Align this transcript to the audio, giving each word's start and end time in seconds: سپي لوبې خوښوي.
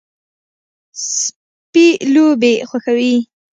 سپي 1.19 1.85
لوبې 2.13 2.53
خوښوي. 2.69 3.15